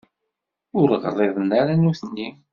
[0.79, 2.29] Ur ɣliḍen ara nutni.